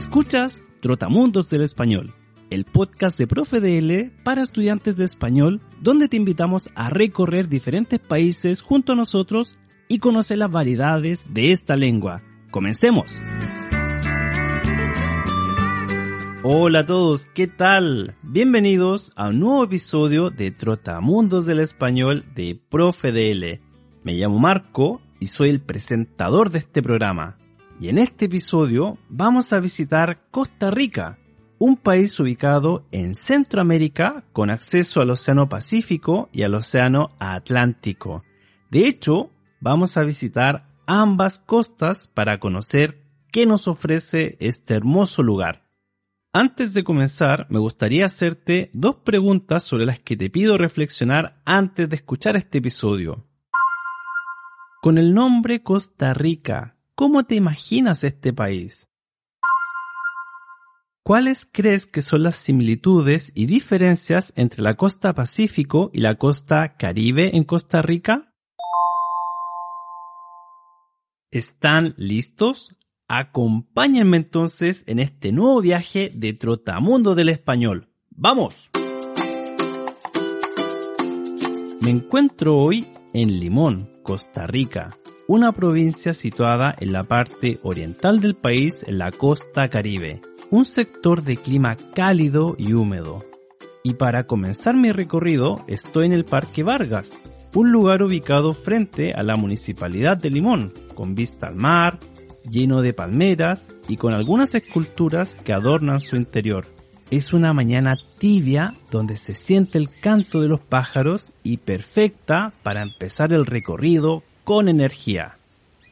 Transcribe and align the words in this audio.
Escuchas 0.00 0.66
Trotamundos 0.80 1.50
del 1.50 1.60
Español, 1.60 2.14
el 2.48 2.64
podcast 2.64 3.18
de 3.18 3.26
Profe 3.26 3.60
DL 3.60 4.10
para 4.24 4.40
estudiantes 4.40 4.96
de 4.96 5.04
español, 5.04 5.60
donde 5.78 6.08
te 6.08 6.16
invitamos 6.16 6.70
a 6.74 6.88
recorrer 6.88 7.50
diferentes 7.50 7.98
países 7.98 8.62
junto 8.62 8.92
a 8.92 8.96
nosotros 8.96 9.58
y 9.88 9.98
conocer 9.98 10.38
las 10.38 10.50
variedades 10.50 11.26
de 11.28 11.52
esta 11.52 11.76
lengua. 11.76 12.22
¡Comencemos! 12.50 13.22
Hola 16.44 16.78
a 16.78 16.86
todos, 16.86 17.26
¿qué 17.34 17.46
tal? 17.46 18.16
Bienvenidos 18.22 19.12
a 19.16 19.28
un 19.28 19.40
nuevo 19.40 19.64
episodio 19.64 20.30
de 20.30 20.50
Trotamundos 20.50 21.44
del 21.44 21.60
Español 21.60 22.24
de 22.34 22.58
Profe 22.70 23.12
DL. 23.12 23.60
Me 24.02 24.14
llamo 24.14 24.38
Marco 24.38 25.02
y 25.20 25.26
soy 25.26 25.50
el 25.50 25.60
presentador 25.60 26.48
de 26.48 26.60
este 26.60 26.82
programa. 26.82 27.36
Y 27.80 27.88
en 27.88 27.96
este 27.96 28.26
episodio 28.26 28.98
vamos 29.08 29.54
a 29.54 29.58
visitar 29.58 30.28
Costa 30.30 30.70
Rica, 30.70 31.18
un 31.58 31.78
país 31.78 32.20
ubicado 32.20 32.84
en 32.92 33.14
Centroamérica 33.14 34.26
con 34.34 34.50
acceso 34.50 35.00
al 35.00 35.08
Océano 35.08 35.48
Pacífico 35.48 36.28
y 36.30 36.42
al 36.42 36.54
Océano 36.54 37.16
Atlántico. 37.18 38.22
De 38.70 38.86
hecho, 38.86 39.30
vamos 39.60 39.96
a 39.96 40.02
visitar 40.02 40.68
ambas 40.86 41.38
costas 41.38 42.06
para 42.06 42.38
conocer 42.38 43.02
qué 43.32 43.46
nos 43.46 43.66
ofrece 43.66 44.36
este 44.40 44.74
hermoso 44.74 45.22
lugar. 45.22 45.66
Antes 46.34 46.74
de 46.74 46.84
comenzar, 46.84 47.46
me 47.48 47.60
gustaría 47.60 48.04
hacerte 48.04 48.70
dos 48.74 48.96
preguntas 48.96 49.64
sobre 49.64 49.86
las 49.86 49.98
que 50.00 50.18
te 50.18 50.28
pido 50.28 50.58
reflexionar 50.58 51.40
antes 51.46 51.88
de 51.88 51.96
escuchar 51.96 52.36
este 52.36 52.58
episodio. 52.58 53.26
Con 54.82 54.98
el 54.98 55.14
nombre 55.14 55.62
Costa 55.62 56.12
Rica, 56.12 56.76
¿cómo 57.00 57.24
te 57.24 57.34
imaginas 57.34 58.04
este 58.04 58.34
país? 58.34 58.90
¿Cuáles 61.02 61.48
crees 61.50 61.86
que 61.86 62.02
son 62.02 62.24
las 62.24 62.36
similitudes 62.36 63.32
y 63.34 63.46
diferencias 63.46 64.34
entre 64.36 64.62
la 64.62 64.76
costa 64.76 65.14
Pacífico 65.14 65.90
y 65.94 66.00
la 66.00 66.16
costa 66.16 66.76
Caribe 66.76 67.34
en 67.34 67.44
Costa 67.44 67.80
Rica? 67.80 68.34
¿Están 71.30 71.94
listos? 71.96 72.76
Acompáñenme 73.08 74.18
entonces 74.18 74.84
en 74.86 74.98
este 74.98 75.32
nuevo 75.32 75.62
viaje 75.62 76.12
de 76.14 76.34
Trotamundo 76.34 77.14
del 77.14 77.30
Español. 77.30 77.88
¡Vamos! 78.10 78.70
Me 81.80 81.88
encuentro 81.88 82.58
hoy 82.58 82.92
en 83.14 83.40
Limón, 83.40 84.02
Costa 84.02 84.46
Rica, 84.46 84.99
una 85.32 85.52
provincia 85.52 86.12
situada 86.12 86.74
en 86.80 86.92
la 86.92 87.04
parte 87.04 87.60
oriental 87.62 88.18
del 88.18 88.34
país 88.34 88.84
en 88.88 88.98
la 88.98 89.12
costa 89.12 89.68
caribe, 89.68 90.20
un 90.50 90.64
sector 90.64 91.22
de 91.22 91.36
clima 91.36 91.76
cálido 91.94 92.56
y 92.58 92.72
húmedo. 92.72 93.24
Y 93.84 93.94
para 93.94 94.26
comenzar 94.26 94.74
mi 94.74 94.90
recorrido 94.90 95.64
estoy 95.68 96.06
en 96.06 96.14
el 96.14 96.24
Parque 96.24 96.64
Vargas, 96.64 97.22
un 97.54 97.70
lugar 97.70 98.02
ubicado 98.02 98.54
frente 98.54 99.12
a 99.12 99.22
la 99.22 99.36
municipalidad 99.36 100.16
de 100.16 100.30
Limón, 100.30 100.72
con 100.96 101.14
vista 101.14 101.46
al 101.46 101.54
mar, 101.54 102.00
lleno 102.50 102.82
de 102.82 102.92
palmeras 102.92 103.72
y 103.86 103.98
con 103.98 104.14
algunas 104.14 104.56
esculturas 104.56 105.36
que 105.36 105.52
adornan 105.52 106.00
su 106.00 106.16
interior. 106.16 106.66
Es 107.12 107.32
una 107.32 107.52
mañana 107.52 107.96
tibia 108.18 108.74
donde 108.90 109.14
se 109.14 109.36
siente 109.36 109.78
el 109.78 109.90
canto 110.00 110.40
de 110.40 110.48
los 110.48 110.60
pájaros 110.60 111.30
y 111.44 111.58
perfecta 111.58 112.52
para 112.64 112.82
empezar 112.82 113.32
el 113.32 113.46
recorrido 113.46 114.24
con 114.50 114.68
energía. 114.68 115.36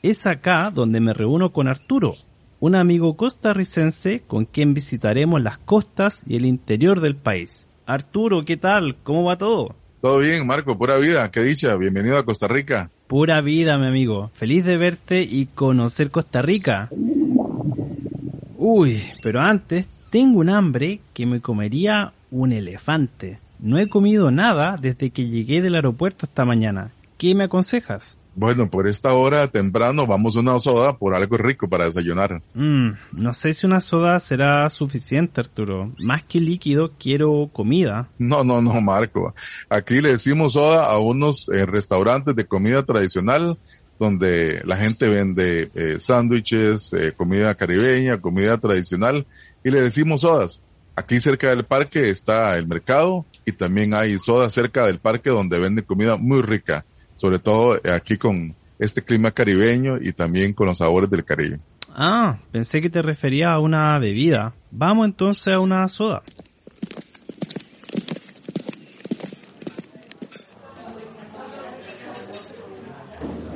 Es 0.03 0.27
acá 0.27 0.73
donde 0.75 0.99
me 1.01 1.15
reúno 1.15 1.53
con 1.53 1.69
Arturo, 1.69 2.17
un 2.59 2.75
amigo 2.75 3.17
costarricense 3.17 4.25
con 4.27 4.47
quien 4.47 4.75
visitaremos 4.75 5.41
las 5.41 5.59
costas 5.59 6.25
y 6.27 6.35
el 6.35 6.45
interior 6.45 7.01
del 7.01 7.15
país. 7.15 7.69
Arturo, 7.87 8.45
¿qué 8.45 8.57
tal? 8.57 8.97
¿Cómo 9.05 9.23
va 9.23 9.39
todo? 9.39 9.77
Todo 10.01 10.19
bien, 10.19 10.45
Marco, 10.45 10.77
pura 10.77 10.99
vida, 10.99 11.31
qué 11.31 11.45
dicha, 11.45 11.77
bienvenido 11.77 12.19
a 12.19 12.25
Costa 12.25 12.49
Rica. 12.49 12.91
Pura 13.07 13.41
vida, 13.43 13.79
mi 13.79 13.87
amigo. 13.87 14.33
Feliz 14.35 14.65
de 14.65 14.77
verte 14.77 15.23
y 15.23 15.47
conocer 15.47 16.11
Costa 16.11 16.43
Rica. 16.43 16.89
Uy, 18.57 19.01
pero 19.23 19.41
antes 19.41 19.87
tengo 20.11 20.41
un 20.41 20.51
hambre 20.51 20.99
que 21.15 21.27
me 21.27 21.41
comería 21.41 22.13
un 22.33 22.51
elefante. 22.51 23.39
No 23.61 23.79
he 23.79 23.89
comido 23.89 24.33
nada 24.33 24.77
desde 24.83 25.11
que 25.11 25.29
llegué 25.29 25.63
del 25.63 25.77
aeropuerto 25.77 26.27
esta 26.27 26.45
mañana. 26.45 26.91
¿Qué 27.19 27.37
me 27.37 27.45
aconsejas? 27.45 28.19
Bueno, 28.39 28.71
por 28.71 28.87
esta 28.87 29.15
hora 29.15 29.49
temprano 29.49 30.07
vamos 30.07 30.37
a 30.37 30.41
una 30.41 30.61
soda 30.61 30.97
por 30.97 31.13
algo 31.17 31.37
rico 31.37 31.69
para 31.69 31.87
desayunar. 31.87 32.41
Mm, 32.55 32.91
no 33.11 33.33
sé 33.33 33.53
si 33.53 33.67
una 33.67 33.81
soda 33.81 34.21
será 34.21 34.71
suficiente, 34.71 35.41
Arturo. 35.41 35.93
Más 35.99 36.23
que 36.23 36.39
líquido, 36.39 36.93
quiero 37.01 37.51
comida. 37.53 38.09
No, 38.17 38.45
no, 38.45 38.63
no, 38.63 38.81
Marco. 38.81 39.35
Aquí 39.69 40.01
le 40.01 40.11
decimos 40.11 40.53
soda 40.53 40.85
a 40.85 40.99
unos 40.99 41.49
eh, 41.49 41.67
restaurantes 41.67 42.37
de 42.37 42.47
comida 42.47 42.85
tradicional 42.85 43.59
donde 43.99 44.63
la 44.65 44.77
gente 44.77 45.09
vende 45.09 45.73
eh, 45.75 45.97
sándwiches, 45.99 46.93
eh, 46.93 47.15
comida 47.17 47.57
caribeña, 47.57 48.21
comida 48.21 48.57
tradicional 48.59 49.27
y 49.65 49.73
le 49.73 49.81
decimos 49.81 50.21
sodas. 50.21 50.63
Aquí 50.95 51.19
cerca 51.19 51.49
del 51.49 51.65
parque 51.65 52.09
está 52.09 52.57
el 52.57 52.69
mercado 52.69 53.27
y 53.45 53.51
también 53.51 53.95
hay 53.95 54.17
sodas 54.21 54.53
cerca 54.53 54.87
del 54.87 55.01
parque 55.01 55.31
donde 55.31 55.59
venden 55.59 55.85
comida 55.85 56.17
muy 56.17 56.41
rica 56.41 56.85
sobre 57.19 57.41
todo 57.41 57.81
aquí 57.93 58.17
con 58.17 58.55
este 58.79 59.03
clima 59.03 59.33
caribeño 59.33 59.99
y 60.01 60.13
también 60.13 60.53
con 60.53 60.69
los 60.69 60.79
sabores 60.79 61.11
del 61.11 61.25
Caribe. 61.25 61.59
Ah, 61.91 62.39
pensé 62.53 62.81
que 62.81 62.91
te 62.91 63.03
refería 63.03 63.53
a 63.53 63.59
una 63.59 63.99
bebida. 63.99 64.55
Vamos 64.71 65.07
entonces 65.07 65.53
a 65.53 65.59
una 65.59 65.89
soda. 65.89 66.23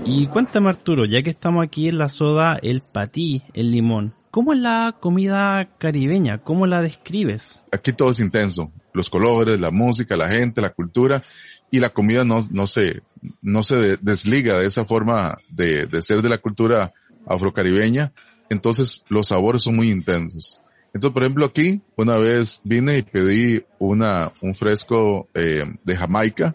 Y 0.05 0.27
cuéntame 0.27 0.69
Arturo, 0.69 1.05
ya 1.05 1.23
que 1.23 1.31
estamos 1.31 1.65
aquí 1.65 1.87
en 1.87 1.99
la 1.99 2.09
soda 2.09 2.59
El 2.61 2.81
Patí, 2.81 3.45
el 3.55 3.71
limón, 3.71 4.13
¿cómo 4.33 4.53
es 4.53 4.59
la 4.59 4.97
comida 4.99 5.77
caribeña? 5.79 6.39
¿Cómo 6.39 6.67
la 6.67 6.83
describes? 6.83 7.65
Aquí 7.71 7.93
todo 7.93 8.11
es 8.11 8.19
intenso, 8.19 8.73
los 8.93 9.09
colores, 9.09 9.61
la 9.61 9.71
música, 9.71 10.17
la 10.17 10.29
gente, 10.29 10.61
la 10.61 10.71
cultura 10.71 11.23
y 11.73 11.81
la 11.81 11.89
comida 11.89 12.23
no, 12.23 12.41
no 12.51 12.67
se, 12.67 13.03
no 13.41 13.63
se 13.63 13.97
desliga 13.97 14.59
de 14.59 14.67
esa 14.67 14.85
forma 14.85 15.39
de, 15.49 15.87
de 15.87 16.03
ser 16.03 16.21
de 16.21 16.29
la 16.29 16.37
cultura 16.37 16.93
afrocaribeña. 17.27 18.13
Entonces 18.51 19.03
los 19.09 19.29
sabores 19.29 19.63
son 19.63 19.77
muy 19.77 19.91
intensos. 19.91 20.61
Entonces, 20.93 21.15
por 21.15 21.23
ejemplo, 21.23 21.47
aquí 21.47 21.81
una 21.97 22.19
vez 22.19 22.61
vine 22.63 22.99
y 22.99 23.03
pedí 23.03 23.65
una, 23.79 24.33
un 24.43 24.55
fresco 24.55 25.29
eh, 25.33 25.65
de 25.83 25.97
Jamaica 25.97 26.55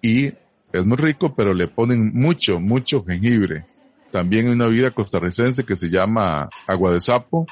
y 0.00 0.32
es 0.72 0.86
muy 0.86 0.96
rico, 0.96 1.34
pero 1.36 1.52
le 1.52 1.68
ponen 1.68 2.10
mucho, 2.14 2.58
mucho 2.58 3.04
jengibre. 3.04 3.66
También 4.10 4.46
hay 4.46 4.52
una 4.54 4.68
vida 4.68 4.90
costarricense 4.90 5.64
que 5.64 5.76
se 5.76 5.90
llama 5.90 6.48
agua 6.66 6.92
de 6.92 7.00
sapo, 7.00 7.46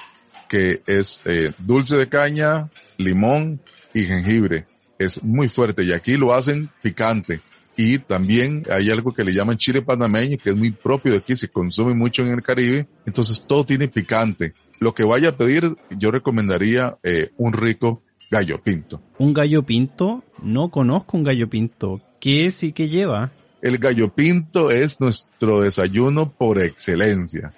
que 0.49 0.81
es 0.87 1.21
eh, 1.27 1.53
dulce 1.59 1.99
de 1.99 2.09
caña, 2.09 2.71
limón 2.97 3.61
y 3.93 4.05
jengibre 4.05 4.67
es 4.99 5.23
muy 5.23 5.49
fuerte 5.49 5.85
y 5.85 5.93
aquí 5.93 6.17
lo 6.17 6.35
hacen 6.35 6.71
picante. 6.83 7.41
Y 7.77 7.99
también 7.99 8.65
hay 8.71 8.91
algo 8.91 9.15
que 9.15 9.23
le 9.23 9.33
llaman 9.33 9.57
chile 9.57 9.83
panameño, 9.83 10.37
que 10.43 10.51
es 10.51 10.57
muy 10.57 10.73
propio 10.73 11.13
de 11.13 11.19
aquí, 11.19 11.37
se 11.37 11.49
consume 11.49 11.95
mucho 11.95 12.23
en 12.23 12.33
el 12.33 12.43
Caribe. 12.43 12.89
Entonces 13.07 13.45
todo 13.47 13.65
tiene 13.65 13.87
picante. 13.87 14.53
Lo 14.81 14.95
que 14.95 15.05
vaya 15.05 15.31
a 15.31 15.37
pedir, 15.37 15.77
yo 15.91 16.11
recomendaría 16.11 16.99
eh, 17.05 17.31
un 17.37 17.53
rico 17.53 18.03
gallo 18.31 18.61
pinto. 18.61 19.01
¿Un 19.19 19.33
gallo 19.33 19.63
pinto? 19.63 20.25
No 20.43 20.71
conozco 20.71 21.17
un 21.17 21.23
gallo 21.23 21.49
pinto. 21.49 22.01
¿Qué 22.21 22.47
es 22.47 22.65
y 22.65 22.73
qué 22.73 22.89
lleva? 22.89 23.31
El 23.63 23.79
gallo 23.79 24.13
pinto 24.13 24.71
es 24.71 25.01
nuestro 25.01 25.61
desayuno 25.61 26.33
por 26.33 26.61
excelencia. 26.61 27.53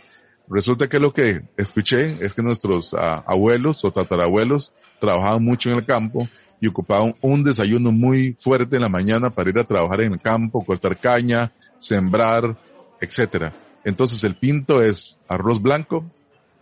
Resulta 0.48 0.88
que 0.88 0.98
lo 0.98 1.14
que 1.14 1.42
escuché 1.56 2.16
es 2.20 2.34
que 2.34 2.42
nuestros 2.42 2.92
ah, 2.94 3.24
abuelos 3.26 3.84
o 3.84 3.92
tatarabuelos 3.92 4.74
trabajaban 4.98 5.44
mucho 5.44 5.70
en 5.70 5.76
el 5.76 5.86
campo 5.86 6.28
y 6.60 6.68
ocupaban 6.68 7.14
un 7.20 7.42
desayuno 7.42 7.92
muy 7.92 8.36
fuerte 8.38 8.76
en 8.76 8.82
la 8.82 8.88
mañana 8.88 9.30
para 9.30 9.50
ir 9.50 9.58
a 9.58 9.64
trabajar 9.64 10.02
en 10.02 10.12
el 10.12 10.20
campo, 10.20 10.64
cortar 10.64 10.96
caña, 10.98 11.52
sembrar, 11.78 12.56
etcétera. 13.00 13.54
Entonces 13.84 14.22
el 14.24 14.34
pinto 14.34 14.82
es 14.82 15.20
arroz 15.28 15.62
blanco, 15.62 16.04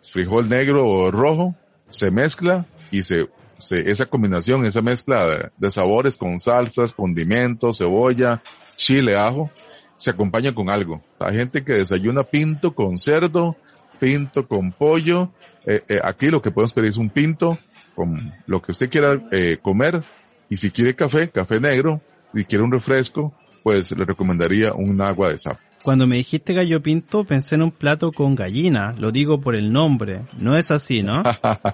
frijol 0.03 0.49
negro 0.49 0.87
o 0.87 1.11
rojo, 1.11 1.55
se 1.89 2.11
mezcla 2.11 2.67
y 2.91 3.03
se, 3.03 3.29
esa 3.71 4.07
combinación, 4.07 4.65
esa 4.65 4.83
mezcla 4.83 5.27
de, 5.27 5.51
de, 5.57 5.71
sabores 5.71 6.17
con 6.17 6.39
salsas, 6.39 6.93
condimentos, 6.93 7.79
cebolla, 7.79 8.41
chile, 8.77 9.17
ajo, 9.17 9.51
se 9.97 10.11
acompaña 10.11 10.55
con 10.55 10.71
algo. 10.71 11.03
Hay 11.19 11.37
gente 11.37 11.65
que 11.65 11.73
desayuna 11.73 12.23
pinto 12.23 12.75
con 12.75 12.99
cerdo, 12.99 13.57
pinto 13.99 14.47
con 14.47 14.71
pollo. 14.73 15.31
Eh, 15.67 15.83
eh, 15.89 16.01
aquí 16.03 16.31
lo 16.31 16.41
que 16.41 16.53
podemos 16.53 16.73
pedir 16.73 16.91
es 16.91 16.97
un 16.97 17.11
pinto 17.11 17.59
con 17.99 18.33
lo 18.47 18.63
que 18.63 18.71
usted 18.71 18.89
quiera 18.89 19.21
eh, 19.33 19.59
comer. 19.61 20.05
Y 20.49 20.57
si 20.57 20.71
quiere 20.71 20.95
café, 20.95 21.29
café 21.31 21.59
negro. 21.59 22.01
Si 22.33 22.45
quiere 22.45 22.63
un 22.63 22.71
refresco, 22.71 23.35
pues 23.65 23.91
le 23.91 24.05
recomendaría 24.05 24.73
un 24.73 25.01
agua 25.01 25.31
de 25.31 25.39
sapo. 25.39 25.59
Cuando 25.83 26.07
me 26.07 26.17
dijiste 26.17 26.55
gallo 26.55 26.83
pinto 26.83 27.25
pensé 27.25 27.55
en 27.55 27.63
un 27.63 27.71
plato 27.71 28.13
con 28.13 28.35
gallina, 28.35 28.95
lo 28.99 29.11
digo 29.11 29.41
por 29.41 29.57
el 29.57 29.73
nombre, 29.73 30.23
no 30.37 30.57
es 30.57 30.71
así, 30.71 31.03
¿no? 31.03 31.23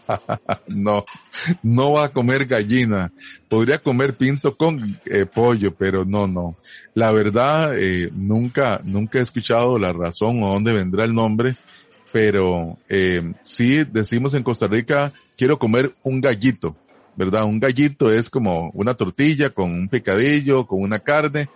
no, 0.69 1.05
no 1.63 1.93
va 1.93 2.05
a 2.05 2.09
comer 2.11 2.47
gallina, 2.47 3.13
podría 3.49 3.79
comer 3.79 4.15
pinto 4.15 4.57
con 4.57 4.99
eh, 5.07 5.27
pollo, 5.27 5.75
pero 5.75 6.05
no, 6.05 6.27
no. 6.27 6.57
La 6.95 7.13
verdad, 7.13 7.77
eh, 7.79 8.11
nunca, 8.15 8.81
nunca 8.85 9.19
he 9.19 9.23
escuchado 9.23 9.79
la 9.79 9.93
razón 9.93 10.43
o 10.43 10.49
dónde 10.49 10.73
vendrá 10.73 11.05
el 11.05 11.15
nombre, 11.15 11.57
pero 12.15 12.79
eh, 12.89 13.33
sí 13.43 13.83
decimos 13.83 14.35
en 14.35 14.45
Costa 14.45 14.69
Rica, 14.69 15.13
quiero 15.37 15.59
comer 15.59 15.91
un 16.05 16.21
gallito, 16.21 16.77
¿verdad? 17.17 17.43
Un 17.43 17.59
gallito 17.59 18.09
es 18.13 18.31
como 18.31 18.71
una 18.73 18.95
tortilla 18.95 19.51
con 19.51 19.73
un 19.73 19.89
picadillo, 19.89 20.65
con 20.65 20.81
una 20.81 21.01
carne, 21.01 21.49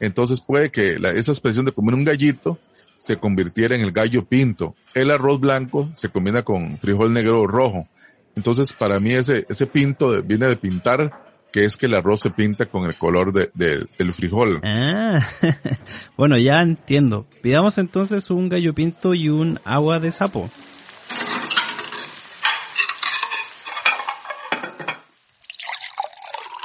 entonces 0.00 0.40
puede 0.40 0.70
que 0.70 0.98
la, 0.98 1.10
esa 1.10 1.32
expresión 1.32 1.66
de 1.66 1.72
comer 1.72 1.94
un 1.94 2.04
gallito 2.04 2.58
se 2.96 3.18
convirtiera 3.18 3.76
en 3.76 3.82
el 3.82 3.92
gallo 3.92 4.24
pinto. 4.24 4.74
El 4.94 5.10
arroz 5.10 5.38
blanco 5.38 5.90
se 5.92 6.08
combina 6.08 6.42
con 6.42 6.78
frijol 6.78 7.12
negro 7.12 7.42
o 7.42 7.46
rojo. 7.46 7.86
Entonces 8.34 8.72
para 8.72 8.98
mí 8.98 9.12
ese, 9.12 9.44
ese 9.50 9.66
pinto 9.66 10.22
viene 10.22 10.48
de 10.48 10.56
pintar, 10.56 11.25
que 11.52 11.64
es 11.64 11.76
que 11.76 11.86
el 11.86 11.94
arroz 11.94 12.20
se 12.20 12.30
pinta 12.30 12.66
con 12.66 12.84
el 12.84 12.94
color 12.94 13.32
de, 13.32 13.50
del 13.54 14.12
frijol. 14.12 14.60
Ah, 14.62 15.20
bueno, 16.16 16.36
ya 16.36 16.60
entiendo. 16.60 17.26
Pidamos 17.42 17.78
entonces 17.78 18.30
un 18.30 18.48
gallo 18.48 18.74
pinto 18.74 19.14
y 19.14 19.28
un 19.28 19.58
agua 19.64 19.98
de 20.00 20.12
sapo. 20.12 20.50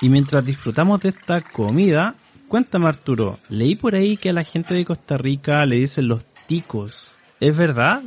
Y 0.01 0.09
mientras 0.09 0.43
disfrutamos 0.43 0.99
de 1.01 1.09
esta 1.09 1.41
comida, 1.41 2.15
Cuéntame 2.51 2.87
Arturo, 2.87 3.39
leí 3.47 3.77
por 3.77 3.95
ahí 3.95 4.17
que 4.17 4.31
a 4.31 4.33
la 4.33 4.43
gente 4.43 4.73
de 4.73 4.83
Costa 4.83 5.15
Rica 5.17 5.65
le 5.65 5.77
dicen 5.77 6.09
los 6.09 6.25
ticos. 6.47 7.07
¿Es 7.39 7.55
verdad? 7.55 8.03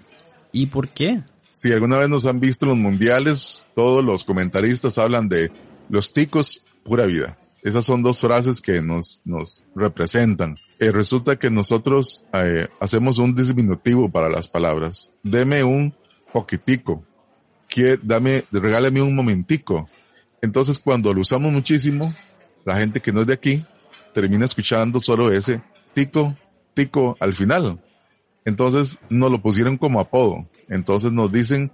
¿Y 0.52 0.66
por 0.66 0.90
qué? 0.90 1.22
Si 1.52 1.72
alguna 1.72 1.96
vez 1.96 2.10
nos 2.10 2.26
han 2.26 2.40
visto 2.40 2.66
en 2.66 2.68
los 2.68 2.76
mundiales, 2.76 3.66
todos 3.74 4.04
los 4.04 4.22
comentaristas 4.22 4.98
hablan 4.98 5.30
de 5.30 5.50
los 5.88 6.12
ticos, 6.12 6.64
pura 6.84 7.06
vida. 7.06 7.38
Esas 7.62 7.86
son 7.86 8.02
dos 8.02 8.20
frases 8.20 8.60
que 8.60 8.82
nos, 8.82 9.22
nos 9.25 9.64
representan. 9.75 10.56
Eh, 10.78 10.92
resulta 10.92 11.36
que 11.36 11.50
nosotros 11.50 12.26
eh, 12.34 12.69
hacemos 12.78 13.19
un 13.19 13.34
disminutivo 13.34 14.10
para 14.10 14.28
las 14.28 14.48
palabras. 14.48 15.14
Deme 15.22 15.64
un 15.64 15.94
poquitico. 16.31 17.02
Que, 17.66 17.98
dame, 18.02 18.44
regálame 18.52 19.00
un 19.00 19.16
momentico. 19.16 19.88
Entonces 20.42 20.78
cuando 20.78 21.14
lo 21.14 21.22
usamos 21.22 21.50
muchísimo, 21.52 22.12
la 22.66 22.76
gente 22.76 23.00
que 23.00 23.12
no 23.12 23.22
es 23.22 23.26
de 23.26 23.32
aquí 23.32 23.64
termina 24.12 24.44
escuchando 24.44 25.00
solo 25.00 25.32
ese 25.32 25.62
tico, 25.94 26.34
tico 26.75 27.16
al 27.19 27.32
final. 27.32 27.82
Entonces 28.44 29.00
nos 29.08 29.31
lo 29.31 29.40
pusieron 29.40 29.78
como 29.78 30.00
apodo. 30.00 30.46
Entonces 30.69 31.12
nos 31.12 31.32
dicen 31.32 31.72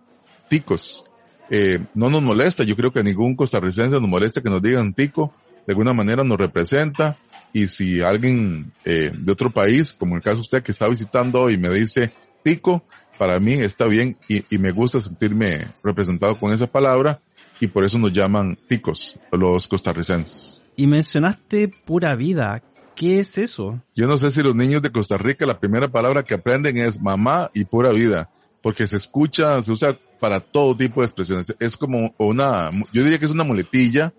ticos. 0.48 1.04
Eh, 1.50 1.80
no 1.94 2.08
nos 2.08 2.22
molesta, 2.22 2.62
yo 2.64 2.76
creo 2.76 2.92
que 2.92 3.00
a 3.00 3.02
ningún 3.02 3.34
costarricense 3.34 4.00
nos 4.00 4.08
molesta 4.08 4.40
que 4.40 4.48
nos 4.48 4.62
digan 4.62 4.94
tico. 4.94 5.34
De 5.66 5.72
alguna 5.72 5.92
manera 5.92 6.24
nos 6.24 6.38
representa. 6.38 7.16
Y 7.52 7.66
si 7.66 8.00
alguien 8.00 8.72
eh, 8.84 9.10
de 9.12 9.32
otro 9.32 9.50
país, 9.50 9.92
como 9.92 10.16
el 10.16 10.22
caso 10.22 10.36
de 10.36 10.42
usted 10.42 10.62
que 10.62 10.70
está 10.70 10.88
visitando 10.88 11.50
y 11.50 11.58
me 11.58 11.68
dice 11.68 12.12
tico, 12.44 12.84
para 13.18 13.40
mí 13.40 13.54
está 13.54 13.86
bien 13.86 14.16
y, 14.28 14.44
y 14.48 14.58
me 14.58 14.70
gusta 14.70 15.00
sentirme 15.00 15.66
representado 15.82 16.36
con 16.36 16.52
esa 16.52 16.68
palabra 16.68 17.20
y 17.60 17.66
por 17.66 17.84
eso 17.84 17.98
nos 17.98 18.12
llaman 18.12 18.56
ticos 18.66 19.18
los 19.32 19.66
costarricenses. 19.66 20.62
Y 20.76 20.86
mencionaste 20.86 21.68
pura 21.84 22.14
vida. 22.14 22.62
¿Qué 22.94 23.20
es 23.20 23.38
eso? 23.38 23.82
Yo 23.94 24.06
no 24.06 24.18
sé 24.18 24.30
si 24.30 24.42
los 24.42 24.56
niños 24.56 24.82
de 24.82 24.90
Costa 24.90 25.18
Rica 25.18 25.46
la 25.46 25.58
primera 25.58 25.88
palabra 25.88 26.22
que 26.22 26.34
aprenden 26.34 26.78
es 26.78 27.00
mamá 27.00 27.50
y 27.54 27.64
pura 27.64 27.92
vida, 27.92 28.30
porque 28.62 28.86
se 28.86 28.96
escucha, 28.96 29.62
se 29.62 29.72
usa 29.72 29.96
para 30.20 30.40
todo 30.40 30.76
tipo 30.76 31.00
de 31.00 31.06
expresiones. 31.06 31.52
Es 31.58 31.76
como 31.76 32.14
una, 32.18 32.70
yo 32.92 33.02
diría 33.02 33.18
que 33.18 33.24
es 33.24 33.30
una 33.30 33.44
muletilla 33.44 34.12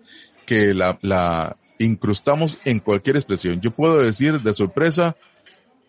que 0.44 0.74
la, 0.74 0.98
la 1.00 1.56
incrustamos 1.78 2.58
en 2.64 2.80
cualquier 2.80 3.16
expresión. 3.16 3.60
Yo 3.60 3.70
puedo 3.70 3.98
decir 3.98 4.40
de 4.40 4.54
sorpresa, 4.54 5.16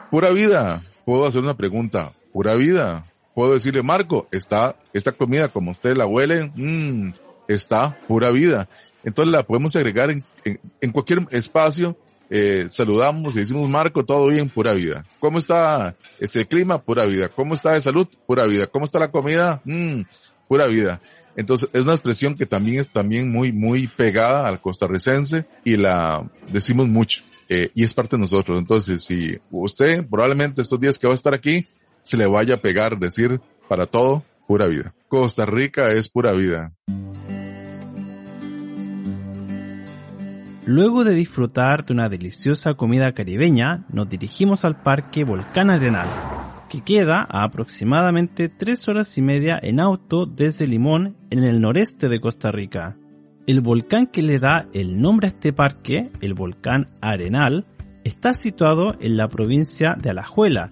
pura 0.10 0.30
vida. 0.30 0.84
Puedo 1.06 1.26
hacer 1.26 1.42
una 1.42 1.58
pregunta, 1.58 2.14
pura 2.32 2.56
vida. 2.56 3.06
Puedo 3.36 3.54
decirle, 3.54 3.82
Marco, 3.82 4.28
está 4.32 4.76
esta 4.94 5.12
comida 5.12 5.50
como 5.50 5.72
usted 5.72 5.98
la 5.98 6.06
huele, 6.06 6.52
mmm, 6.56 7.12
está 7.48 8.00
pura 8.08 8.30
vida. 8.30 8.70
Entonces 9.04 9.32
la 9.32 9.44
podemos 9.44 9.76
agregar 9.76 10.12
en, 10.12 10.24
en, 10.46 10.92
cualquier 10.92 11.28
espacio. 11.32 11.98
Eh, 12.30 12.66
saludamos 12.68 13.36
y 13.36 13.40
decimos, 13.40 13.70
Marco, 13.70 14.04
todo 14.04 14.28
bien, 14.28 14.50
pura 14.50 14.74
vida. 14.74 15.06
¿Cómo 15.20 15.38
está 15.38 15.96
este 16.20 16.46
clima? 16.46 16.82
Pura 16.82 17.06
vida. 17.06 17.30
¿Cómo 17.30 17.54
está 17.54 17.74
de 17.74 17.82
salud? 17.82 18.08
Pura 18.26 18.46
vida. 18.46 18.68
¿Cómo 18.68 18.86
está 18.86 19.00
la 19.00 19.12
comida? 19.12 19.62
Mm, 19.66 20.02
pura 20.48 20.68
vida. 20.68 21.02
Entonces 21.36 21.70
es 21.74 21.84
una 21.84 21.94
expresión 21.94 22.36
que 22.36 22.46
también 22.46 22.80
es 22.80 22.90
también 22.90 23.32
muy, 23.32 23.52
muy 23.52 23.88
pegada 23.88 24.48
al 24.48 24.62
costarricense 24.62 25.46
y 25.64 25.78
la 25.78 26.30
decimos 26.52 26.88
mucho. 26.88 27.24
Eh, 27.50 27.72
y 27.74 27.84
es 27.84 27.94
parte 27.94 28.16
de 28.16 28.22
nosotros. 28.22 28.58
Entonces, 28.58 29.04
si 29.04 29.38
usted 29.52 30.06
probablemente 30.08 30.62
estos 30.62 30.80
días 30.80 30.98
que 30.98 31.08
va 31.08 31.14
a 31.14 31.16
estar 31.16 31.34
aquí, 31.34 31.68
se 32.02 32.18
le 32.18 32.26
vaya 32.26 32.56
a 32.56 32.58
pegar 32.58 32.98
decir 32.98 33.42
para 33.68 33.86
todo, 33.86 34.24
pura 34.48 34.68
vida. 34.68 34.94
Costa 35.08 35.46
Rica 35.46 35.92
es 35.92 36.10
pura 36.10 36.32
vida. 36.34 36.72
Luego 40.66 41.04
de 41.04 41.14
disfrutar 41.14 41.86
de 41.86 41.92
una 41.92 42.08
deliciosa 42.08 42.76
comida 42.76 43.12
caribeña, 43.12 43.86
nos 43.92 44.10
dirigimos 44.10 44.64
al 44.64 44.82
Parque 44.82 45.26
Volcán 45.26 45.70
Arenal, 45.70 46.08
que 46.70 46.80
queda 46.80 47.28
a 47.30 47.44
aproximadamente 47.44 48.48
tres 48.48 48.88
horas 48.88 49.18
y 49.18 49.22
media 49.22 49.60
en 49.62 49.82
auto 49.82 50.26
desde 50.26 50.66
Limón, 50.66 51.18
en 51.32 51.44
el 51.44 51.60
noreste 51.60 52.08
de 52.08 52.22
Costa 52.22 52.50
Rica. 52.50 52.96
El 53.46 53.60
volcán 53.60 54.08
que 54.08 54.22
le 54.22 54.40
da 54.40 54.70
el 54.72 55.02
nombre 55.02 55.28
a 55.28 55.32
este 55.32 55.52
parque, 55.52 56.12
el 56.22 56.34
volcán 56.34 56.88
Arenal, 57.02 57.66
está 58.06 58.34
situado 58.34 58.96
en 59.02 59.18
la 59.18 59.28
provincia 59.28 59.98
de 60.02 60.12
Alajuela. 60.12 60.72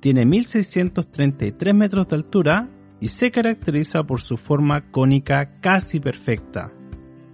Tiene 0.00 0.24
1633 0.24 1.72
metros 1.72 2.08
de 2.08 2.16
altura 2.16 2.68
y 2.98 3.08
se 3.08 3.30
caracteriza 3.30 4.02
por 4.02 4.20
su 4.20 4.36
forma 4.36 4.90
cónica 4.90 5.60
casi 5.60 6.00
perfecta. 6.00 6.72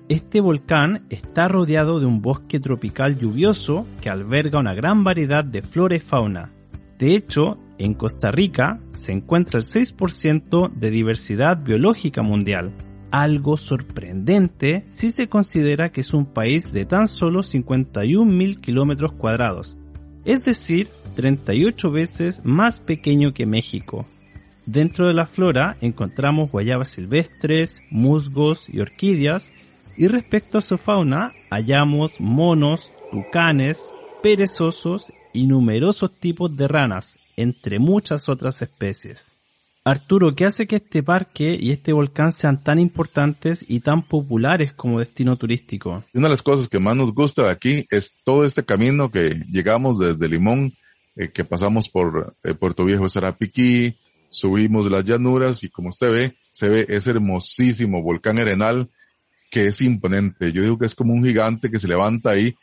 Este 0.08 0.40
volcán 0.40 1.04
está 1.10 1.48
rodeado 1.48 1.98
de 1.98 2.06
un 2.06 2.22
bosque 2.22 2.60
tropical 2.60 3.18
lluvioso 3.18 3.88
que 4.00 4.08
alberga 4.08 4.60
una 4.60 4.72
gran 4.72 5.02
variedad 5.02 5.44
de 5.44 5.62
flora 5.62 5.96
y 5.96 6.00
fauna. 6.00 6.52
De 6.96 7.16
hecho, 7.16 7.58
en 7.78 7.92
Costa 7.94 8.30
Rica 8.30 8.78
se 8.92 9.12
encuentra 9.12 9.58
el 9.58 9.64
6% 9.64 10.72
de 10.72 10.90
diversidad 10.92 11.60
biológica 11.60 12.22
mundial, 12.22 12.72
algo 13.10 13.56
sorprendente 13.56 14.84
si 14.90 15.10
se 15.10 15.28
considera 15.28 15.90
que 15.90 16.02
es 16.02 16.14
un 16.14 16.26
país 16.26 16.72
de 16.72 16.84
tan 16.84 17.08
solo 17.08 17.40
51.000 17.40 18.60
kilómetros 18.60 19.12
cuadrados, 19.12 19.76
es 20.24 20.44
decir, 20.44 20.88
38 21.16 21.90
veces 21.90 22.42
más 22.44 22.78
pequeño 22.78 23.34
que 23.34 23.44
México. 23.44 24.06
Dentro 24.66 25.06
de 25.06 25.14
la 25.14 25.26
flora 25.26 25.76
encontramos 25.80 26.50
guayabas 26.50 26.90
silvestres, 26.90 27.80
musgos 27.90 28.68
y 28.68 28.80
orquídeas, 28.80 29.52
y 29.96 30.08
respecto 30.08 30.58
a 30.58 30.60
su 30.60 30.78
fauna, 30.78 31.32
hallamos 31.50 32.20
monos, 32.20 32.92
tucanes, 33.10 33.92
perezosos 34.22 35.12
y 35.32 35.46
numerosos 35.46 36.12
tipos 36.18 36.56
de 36.56 36.68
ranas, 36.68 37.18
entre 37.36 37.78
muchas 37.78 38.28
otras 38.28 38.60
especies. 38.62 39.34
Arturo, 39.84 40.34
¿qué 40.34 40.46
hace 40.46 40.66
que 40.66 40.76
este 40.76 41.04
parque 41.04 41.56
y 41.58 41.70
este 41.70 41.92
volcán 41.92 42.32
sean 42.32 42.62
tan 42.62 42.80
importantes 42.80 43.64
y 43.68 43.80
tan 43.80 44.02
populares 44.02 44.72
como 44.72 44.98
destino 44.98 45.36
turístico? 45.36 46.02
Una 46.12 46.26
de 46.26 46.30
las 46.30 46.42
cosas 46.42 46.66
que 46.66 46.80
más 46.80 46.96
nos 46.96 47.14
gusta 47.14 47.44
de 47.44 47.50
aquí 47.50 47.86
es 47.90 48.16
todo 48.24 48.44
este 48.44 48.64
camino 48.64 49.12
que 49.12 49.30
llegamos 49.48 50.00
desde 50.00 50.28
Limón, 50.28 50.74
eh, 51.14 51.28
que 51.28 51.44
pasamos 51.44 51.88
por 51.88 52.34
eh, 52.42 52.54
Puerto 52.54 52.84
Viejo 52.84 53.08
Sarapiquí, 53.08 53.94
subimos 54.28 54.90
las 54.90 55.04
llanuras 55.04 55.62
y 55.62 55.68
como 55.70 55.90
usted 55.90 56.10
ve, 56.10 56.34
se 56.50 56.68
ve 56.68 56.86
ese 56.88 57.10
hermosísimo 57.12 58.02
volcán 58.02 58.40
Arenal 58.40 58.90
que 59.50 59.66
es 59.66 59.80
imponente. 59.80 60.52
Yo 60.52 60.62
digo 60.62 60.78
que 60.78 60.86
es 60.86 60.94
como 60.94 61.12
un 61.12 61.24
gigante 61.24 61.70
que 61.70 61.78
se 61.78 61.88
levanta 61.88 62.30
ahí 62.30 62.54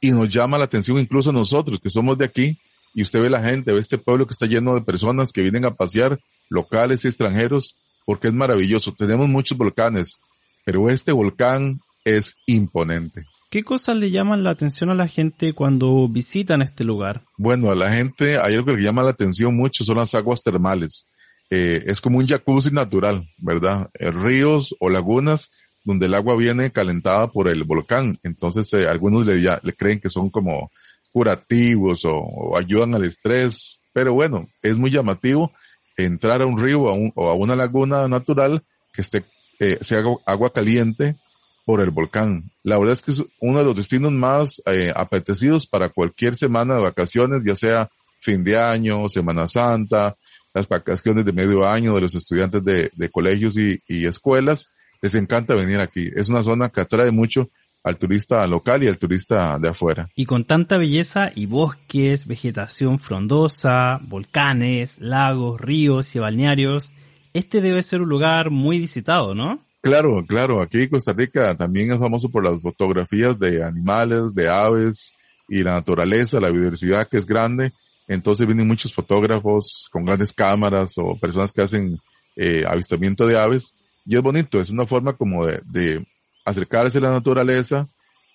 y 0.00 0.10
nos 0.10 0.28
llama 0.28 0.58
la 0.58 0.64
atención 0.64 0.98
incluso 0.98 1.30
a 1.30 1.32
nosotros 1.32 1.80
que 1.80 1.90
somos 1.90 2.18
de 2.18 2.24
aquí 2.24 2.58
y 2.94 3.02
usted 3.02 3.22
ve 3.22 3.30
la 3.30 3.42
gente, 3.42 3.72
ve 3.72 3.80
este 3.80 3.98
pueblo 3.98 4.26
que 4.26 4.32
está 4.32 4.46
lleno 4.46 4.74
de 4.74 4.82
personas 4.82 5.32
que 5.32 5.42
vienen 5.42 5.64
a 5.64 5.74
pasear, 5.74 6.18
locales 6.48 7.04
y 7.04 7.08
extranjeros, 7.08 7.76
porque 8.04 8.28
es 8.28 8.34
maravilloso. 8.34 8.92
Tenemos 8.92 9.28
muchos 9.28 9.58
volcanes, 9.58 10.20
pero 10.64 10.88
este 10.90 11.12
volcán 11.12 11.80
es 12.04 12.36
imponente. 12.46 13.24
¿Qué 13.50 13.64
cosas 13.64 13.96
le 13.96 14.10
llaman 14.10 14.44
la 14.44 14.50
atención 14.50 14.90
a 14.90 14.94
la 14.94 15.08
gente 15.08 15.54
cuando 15.54 16.08
visitan 16.08 16.60
este 16.60 16.84
lugar? 16.84 17.22
Bueno, 17.38 17.70
a 17.70 17.74
la 17.74 17.90
gente 17.92 18.38
hay 18.38 18.54
algo 18.54 18.66
que 18.66 18.76
le 18.76 18.82
llama 18.82 19.02
la 19.02 19.10
atención 19.10 19.56
mucho, 19.56 19.84
son 19.84 19.96
las 19.96 20.14
aguas 20.14 20.42
termales. 20.42 21.08
Eh, 21.50 21.84
es 21.86 22.00
como 22.02 22.18
un 22.18 22.26
jacuzzi 22.26 22.70
natural, 22.70 23.26
¿verdad? 23.38 23.88
Eh, 23.94 24.10
ríos 24.10 24.74
o 24.80 24.90
lagunas 24.90 25.50
donde 25.84 26.06
el 26.06 26.14
agua 26.14 26.36
viene 26.36 26.70
calentada 26.70 27.28
por 27.28 27.48
el 27.48 27.64
volcán. 27.64 28.18
Entonces, 28.22 28.72
eh, 28.74 28.88
algunos 28.88 29.26
le, 29.26 29.38
le, 29.38 29.72
creen 29.74 30.00
que 30.00 30.08
son 30.08 30.30
como 30.30 30.70
curativos 31.12 32.04
o, 32.04 32.56
ayudan 32.56 32.94
al 32.94 33.04
estrés, 33.04 33.80
pero 33.92 34.14
bueno, 34.14 34.48
es 34.62 34.78
muy 34.78 34.90
llamativo 34.90 35.52
entrar 35.96 36.42
a 36.42 36.46
un 36.46 36.58
río 36.58 36.82
o 36.82 37.30
a, 37.30 37.34
una 37.34 37.56
laguna 37.56 38.06
natural 38.08 38.62
que 38.92 39.02
esté, 39.02 39.24
eh, 39.58 39.78
sea 39.80 40.02
agua 40.26 40.52
caliente 40.52 41.16
por 41.64 41.80
el 41.80 41.90
volcán. 41.90 42.44
La 42.62 42.78
verdad 42.78 42.94
es 42.94 43.02
que 43.02 43.10
es 43.10 43.24
uno 43.40 43.58
de 43.58 43.64
los 43.64 43.76
destinos 43.76 44.12
más 44.12 44.62
eh, 44.66 44.92
apetecidos 44.94 45.66
para 45.66 45.88
cualquier 45.88 46.34
semana 46.34 46.76
de 46.76 46.82
vacaciones, 46.82 47.44
ya 47.44 47.54
sea 47.54 47.90
fin 48.20 48.42
de 48.44 48.58
año, 48.58 49.08
Semana 49.08 49.46
Santa, 49.46 50.16
las 50.54 50.68
vacaciones 50.68 51.24
de 51.24 51.32
medio 51.32 51.66
año 51.66 51.94
de 51.94 52.00
los 52.00 52.14
estudiantes 52.14 52.64
de, 52.64 53.10
colegios 53.10 53.56
y, 53.56 53.80
escuelas. 54.06 54.70
Les 55.00 55.14
encanta 55.14 55.54
venir 55.54 55.80
aquí. 55.80 56.08
Es 56.14 56.28
una 56.28 56.42
zona 56.42 56.68
que 56.70 56.80
atrae 56.80 57.10
mucho 57.10 57.48
al 57.84 57.96
turista 57.96 58.46
local 58.46 58.82
y 58.82 58.88
al 58.88 58.98
turista 58.98 59.58
de 59.58 59.68
afuera. 59.68 60.08
Y 60.14 60.26
con 60.26 60.44
tanta 60.44 60.76
belleza 60.76 61.30
y 61.34 61.46
bosques, 61.46 62.26
vegetación 62.26 62.98
frondosa, 62.98 63.98
volcanes, 64.02 64.98
lagos, 64.98 65.60
ríos 65.60 66.14
y 66.14 66.18
balnearios, 66.18 66.92
este 67.32 67.60
debe 67.60 67.82
ser 67.82 68.02
un 68.02 68.08
lugar 68.08 68.50
muy 68.50 68.78
visitado, 68.78 69.34
¿no? 69.34 69.60
Claro, 69.80 70.24
claro. 70.26 70.60
Aquí 70.60 70.88
Costa 70.88 71.12
Rica 71.12 71.54
también 71.54 71.92
es 71.92 71.98
famoso 71.98 72.28
por 72.28 72.44
las 72.44 72.60
fotografías 72.60 73.38
de 73.38 73.64
animales, 73.64 74.34
de 74.34 74.48
aves 74.48 75.14
y 75.48 75.62
la 75.62 75.72
naturaleza, 75.72 76.40
la 76.40 76.50
biodiversidad 76.50 77.08
que 77.08 77.16
es 77.16 77.26
grande. 77.26 77.72
Entonces 78.08 78.46
vienen 78.46 78.66
muchos 78.66 78.92
fotógrafos 78.92 79.88
con 79.92 80.04
grandes 80.04 80.32
cámaras 80.32 80.94
o 80.96 81.16
personas 81.16 81.52
que 81.52 81.62
hacen 81.62 81.98
eh, 82.36 82.64
avistamiento 82.66 83.26
de 83.26 83.38
aves. 83.38 83.74
Y 84.08 84.16
es 84.16 84.22
bonito, 84.22 84.58
es 84.58 84.70
una 84.70 84.86
forma 84.86 85.12
como 85.12 85.44
de, 85.44 85.60
de 85.66 86.06
acercarse 86.46 86.96
a 86.96 87.02
la 87.02 87.10
naturaleza 87.10 87.86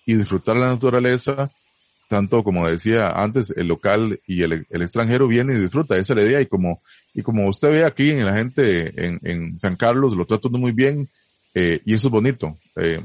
y 0.06 0.14
disfrutar 0.14 0.54
la 0.56 0.68
naturaleza, 0.68 1.50
tanto 2.08 2.44
como 2.44 2.64
decía 2.64 3.08
antes, 3.08 3.50
el 3.50 3.66
local 3.66 4.20
y 4.24 4.42
el, 4.42 4.64
extranjero 4.70 5.26
viene 5.26 5.52
y 5.52 5.58
disfruta, 5.58 5.96
esa 5.96 6.12
es 6.12 6.16
la 6.16 6.24
idea, 6.24 6.40
y 6.40 6.46
como, 6.46 6.80
y 7.12 7.22
como 7.22 7.48
usted 7.48 7.72
ve 7.72 7.84
aquí 7.84 8.12
en 8.12 8.24
la 8.24 8.34
gente 8.34 9.04
en, 9.04 9.18
en 9.24 9.58
San 9.58 9.74
Carlos, 9.74 10.14
lo 10.14 10.26
tratan 10.26 10.52
muy 10.52 10.70
bien, 10.70 11.08
eh, 11.54 11.80
y 11.84 11.94
eso 11.94 12.06
es 12.06 12.12
bonito. 12.12 12.56
Eh, 12.76 13.02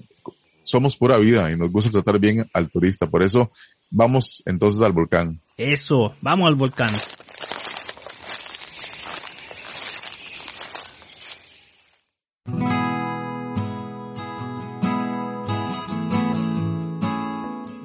somos 0.62 0.96
pura 0.96 1.18
vida 1.18 1.52
y 1.52 1.58
nos 1.58 1.72
gusta 1.72 1.90
tratar 1.90 2.20
bien 2.20 2.48
al 2.54 2.70
turista, 2.70 3.08
por 3.08 3.24
eso 3.24 3.52
vamos 3.90 4.44
entonces 4.46 4.84
al 4.84 4.92
volcán. 4.92 5.40
Eso, 5.58 6.14
vamos 6.22 6.48
al 6.48 6.56
volcán. 6.56 6.94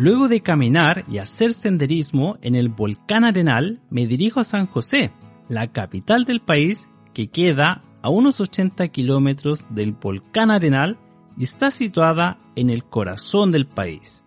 Luego 0.05 0.29
de 0.29 0.43
caminar 0.43 1.05
y 1.11 1.17
hacer 1.17 1.55
senderismo 1.55 2.37
en 2.43 2.57
el 2.57 2.69
volcán 2.69 3.25
Arenal, 3.25 3.81
me 3.89 4.07
dirijo 4.07 4.39
a 4.39 4.45
San 4.45 4.67
José, 4.67 5.13
la 5.49 5.73
capital 5.73 6.27
del 6.27 6.43
país 6.43 6.91
que 7.15 7.29
queda 7.29 7.83
a 8.03 8.11
unos 8.11 8.39
80 8.39 8.87
kilómetros 8.89 9.65
del 9.71 9.93
volcán 9.93 10.51
Arenal 10.51 10.99
y 11.39 11.45
está 11.45 11.71
situada 11.71 12.39
en 12.55 12.69
el 12.69 12.85
corazón 12.85 13.51
del 13.51 13.67
país. 13.67 14.27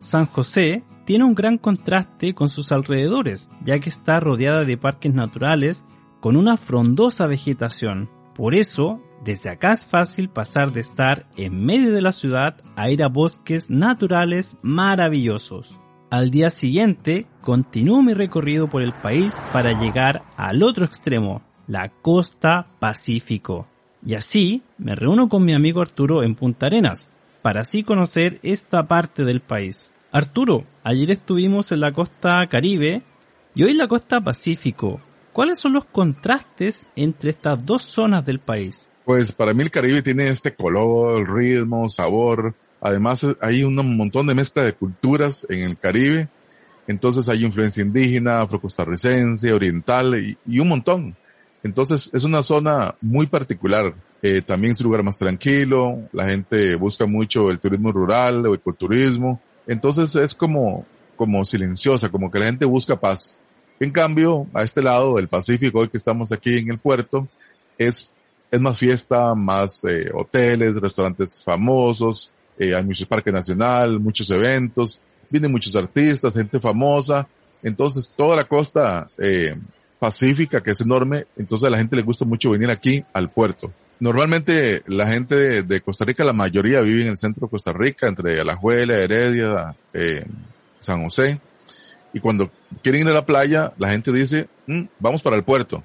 San 0.00 0.24
José 0.24 0.86
tiene 1.04 1.24
un 1.24 1.34
gran 1.34 1.58
contraste 1.58 2.32
con 2.32 2.48
sus 2.48 2.72
alrededores, 2.72 3.50
ya 3.62 3.80
que 3.80 3.90
está 3.90 4.20
rodeada 4.20 4.64
de 4.64 4.78
parques 4.78 5.12
naturales 5.12 5.84
con 6.20 6.36
una 6.36 6.56
frondosa 6.56 7.26
vegetación. 7.26 8.08
Por 8.34 8.54
eso, 8.54 9.02
desde 9.24 9.50
acá 9.50 9.72
es 9.72 9.84
fácil 9.84 10.28
pasar 10.28 10.72
de 10.72 10.80
estar 10.80 11.26
en 11.36 11.64
medio 11.64 11.92
de 11.92 12.02
la 12.02 12.12
ciudad 12.12 12.56
a 12.76 12.90
ir 12.90 13.02
a 13.02 13.08
bosques 13.08 13.68
naturales 13.68 14.56
maravillosos. 14.62 15.78
Al 16.10 16.30
día 16.30 16.48
siguiente, 16.50 17.26
continúo 17.42 18.02
mi 18.02 18.14
recorrido 18.14 18.68
por 18.68 18.82
el 18.82 18.92
país 18.92 19.38
para 19.52 19.78
llegar 19.78 20.22
al 20.36 20.62
otro 20.62 20.86
extremo, 20.86 21.42
la 21.66 21.90
costa 21.90 22.68
Pacífico. 22.78 23.66
Y 24.04 24.14
así 24.14 24.62
me 24.78 24.94
reúno 24.94 25.28
con 25.28 25.44
mi 25.44 25.52
amigo 25.52 25.82
Arturo 25.82 26.22
en 26.22 26.34
Punta 26.34 26.66
Arenas, 26.66 27.10
para 27.42 27.60
así 27.60 27.82
conocer 27.82 28.38
esta 28.42 28.86
parte 28.86 29.24
del 29.24 29.40
país. 29.40 29.92
Arturo, 30.10 30.64
ayer 30.82 31.10
estuvimos 31.10 31.72
en 31.72 31.80
la 31.80 31.92
costa 31.92 32.46
Caribe 32.46 33.02
y 33.54 33.64
hoy 33.64 33.74
la 33.74 33.88
costa 33.88 34.22
Pacífico. 34.22 35.00
¿Cuáles 35.34 35.58
son 35.58 35.74
los 35.74 35.84
contrastes 35.84 36.86
entre 36.96 37.30
estas 37.30 37.64
dos 37.66 37.82
zonas 37.82 38.24
del 38.24 38.38
país? 38.38 38.88
Pues 39.08 39.32
para 39.32 39.54
mí 39.54 39.62
el 39.62 39.70
Caribe 39.70 40.02
tiene 40.02 40.28
este 40.28 40.54
color, 40.54 41.34
ritmo, 41.34 41.88
sabor. 41.88 42.54
Además 42.78 43.26
hay 43.40 43.64
un 43.64 43.96
montón 43.96 44.26
de 44.26 44.34
mezcla 44.34 44.62
de 44.62 44.74
culturas 44.74 45.46
en 45.48 45.60
el 45.60 45.78
Caribe. 45.78 46.28
Entonces 46.86 47.26
hay 47.30 47.42
influencia 47.42 47.82
indígena, 47.82 48.42
afrocostarricense, 48.42 49.50
oriental 49.54 50.36
y, 50.44 50.60
un 50.60 50.68
montón. 50.68 51.16
Entonces 51.62 52.10
es 52.12 52.22
una 52.24 52.42
zona 52.42 52.96
muy 53.00 53.26
particular. 53.26 53.94
Eh, 54.20 54.42
también 54.42 54.72
es 54.72 54.80
un 54.82 54.88
lugar 54.88 55.02
más 55.02 55.16
tranquilo. 55.16 56.02
La 56.12 56.26
gente 56.26 56.74
busca 56.74 57.06
mucho 57.06 57.50
el 57.50 57.60
turismo 57.60 57.90
rural 57.90 58.46
o 58.46 58.54
ecoturismo. 58.54 59.40
Entonces 59.66 60.14
es 60.16 60.34
como, 60.34 60.84
como 61.16 61.46
silenciosa, 61.46 62.10
como 62.10 62.30
que 62.30 62.40
la 62.40 62.44
gente 62.44 62.66
busca 62.66 63.00
paz. 63.00 63.38
En 63.80 63.90
cambio, 63.90 64.46
a 64.52 64.62
este 64.64 64.82
lado 64.82 65.14
del 65.14 65.28
Pacífico, 65.28 65.78
hoy 65.78 65.88
que 65.88 65.96
estamos 65.96 66.30
aquí 66.30 66.58
en 66.58 66.70
el 66.70 66.78
puerto, 66.78 67.26
es, 67.78 68.14
es 68.50 68.60
más 68.60 68.78
fiesta, 68.78 69.34
más 69.34 69.84
eh, 69.84 70.10
hoteles, 70.14 70.80
restaurantes 70.80 71.42
famosos, 71.44 72.32
eh, 72.58 72.74
hay 72.74 72.84
muchos 72.84 73.06
parques 73.06 73.32
nacional, 73.32 74.00
muchos 74.00 74.30
eventos, 74.30 75.00
vienen 75.30 75.52
muchos 75.52 75.76
artistas, 75.76 76.34
gente 76.34 76.60
famosa. 76.60 77.28
Entonces 77.62 78.12
toda 78.14 78.36
la 78.36 78.44
costa 78.44 79.10
eh, 79.18 79.56
pacífica, 79.98 80.62
que 80.62 80.72
es 80.72 80.80
enorme, 80.80 81.26
entonces 81.36 81.66
a 81.66 81.70
la 81.70 81.78
gente 81.78 81.96
le 81.96 82.02
gusta 82.02 82.24
mucho 82.24 82.50
venir 82.50 82.70
aquí 82.70 83.04
al 83.12 83.30
puerto. 83.30 83.72
Normalmente 84.00 84.82
la 84.86 85.08
gente 85.08 85.62
de, 85.62 85.80
Costa 85.80 86.04
Rica, 86.04 86.22
la 86.22 86.32
mayoría 86.32 86.80
vive 86.80 87.02
en 87.02 87.08
el 87.08 87.16
centro 87.16 87.46
de 87.46 87.50
Costa 87.50 87.72
Rica, 87.72 88.06
entre 88.06 88.40
Alajuela, 88.40 88.96
Heredia, 88.96 89.74
eh, 89.92 90.24
San 90.78 91.02
José. 91.02 91.40
Y 92.12 92.20
cuando 92.20 92.50
quieren 92.82 93.02
ir 93.02 93.08
a 93.08 93.14
la 93.14 93.26
playa, 93.26 93.72
la 93.76 93.90
gente 93.90 94.12
dice, 94.12 94.48
mm, 94.66 94.82
vamos 95.00 95.20
para 95.20 95.36
el 95.36 95.42
puerto. 95.42 95.82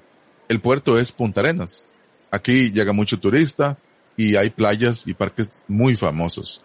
El 0.48 0.60
puerto 0.60 0.96
es 0.98 1.10
Punta 1.10 1.40
Arenas. 1.40 1.88
Aquí 2.34 2.72
llega 2.72 2.92
mucho 2.92 3.20
turista 3.20 3.78
y 4.16 4.34
hay 4.34 4.50
playas 4.50 5.06
y 5.06 5.14
parques 5.14 5.62
muy 5.68 5.94
famosos. 5.94 6.64